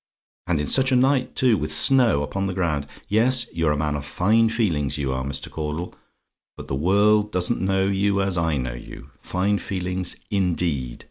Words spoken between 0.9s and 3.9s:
a night too! With snow upon the ground. Yes; you're a